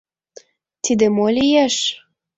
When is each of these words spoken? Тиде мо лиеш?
Тиде 0.83 1.07
мо 1.15 1.27
лиеш? 1.35 1.75